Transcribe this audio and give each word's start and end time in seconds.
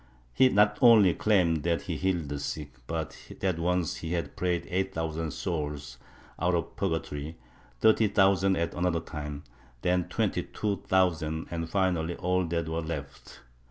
He 0.33 0.49
not 0.49 0.79
only 0.81 1.13
claimed 1.13 1.61
that 1.61 1.83
he 1.83 1.95
healed 1.95 2.29
the 2.29 2.39
sick 2.39 2.71
but 2.87 3.15
that 3.39 3.59
once 3.59 3.97
he 3.97 4.13
had 4.13 4.35
prayed 4.35 4.65
eight 4.71 4.95
thousand 4.95 5.29
souls 5.29 5.99
out 6.39 6.55
of 6.55 6.75
pm 6.75 6.93
gatory, 6.93 7.35
thirty 7.81 8.07
thousand 8.07 8.55
at 8.55 8.73
another 8.73 8.99
time, 9.01 9.43
then 9.83 10.09
twenty 10.09 10.41
two 10.41 10.77
thousand 10.87 11.45
and 11.51 11.69
finally 11.69 12.15
all 12.15 12.47
that 12.47 12.67
were 12.67 12.81
left. 12.81 13.41